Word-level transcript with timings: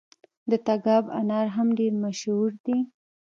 د 0.49 0.51
تګاب 0.67 1.05
انار 1.19 1.47
هم 1.55 1.67
ډیر 1.79 1.93
مشهور 2.03 2.49
دي. 2.65 2.77